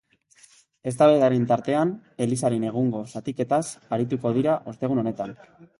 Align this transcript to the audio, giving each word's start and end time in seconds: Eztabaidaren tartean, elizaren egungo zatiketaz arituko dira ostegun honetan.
Eztabaidaren 0.91 1.43
tartean, 1.51 1.91
elizaren 2.27 2.67
egungo 2.73 3.03
zatiketaz 3.13 3.63
arituko 3.99 4.35
dira 4.41 4.61
ostegun 4.75 5.05
honetan. 5.07 5.43